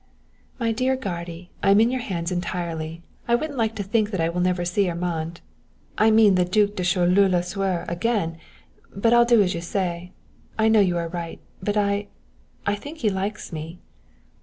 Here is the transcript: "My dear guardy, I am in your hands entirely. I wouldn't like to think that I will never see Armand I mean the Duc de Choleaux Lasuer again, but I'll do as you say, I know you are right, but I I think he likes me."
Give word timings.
"My 0.59 0.71
dear 0.71 0.95
guardy, 0.95 1.51
I 1.61 1.69
am 1.69 1.79
in 1.79 1.91
your 1.91 2.01
hands 2.01 2.31
entirely. 2.31 3.03
I 3.27 3.35
wouldn't 3.35 3.59
like 3.59 3.75
to 3.75 3.83
think 3.83 4.09
that 4.09 4.19
I 4.19 4.29
will 4.29 4.41
never 4.41 4.65
see 4.65 4.89
Armand 4.89 5.41
I 5.95 6.09
mean 6.09 6.33
the 6.33 6.43
Duc 6.43 6.75
de 6.75 6.83
Choleaux 6.83 7.27
Lasuer 7.27 7.85
again, 7.87 8.39
but 8.95 9.13
I'll 9.13 9.25
do 9.25 9.43
as 9.43 9.53
you 9.53 9.61
say, 9.61 10.11
I 10.57 10.69
know 10.69 10.79
you 10.79 10.97
are 10.97 11.07
right, 11.07 11.39
but 11.61 11.77
I 11.77 12.07
I 12.65 12.73
think 12.73 12.97
he 12.97 13.11
likes 13.11 13.53
me." 13.53 13.77